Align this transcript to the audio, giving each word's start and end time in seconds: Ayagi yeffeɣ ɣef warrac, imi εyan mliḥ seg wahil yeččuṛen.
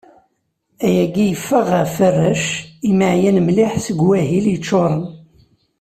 Ayagi 0.85 1.25
yeffeɣ 1.31 1.65
ɣef 1.79 1.93
warrac, 1.99 2.45
imi 2.89 3.05
εyan 3.15 3.37
mliḥ 3.47 3.71
seg 3.85 3.97
wahil 4.07 4.45
yeččuṛen. 4.49 5.01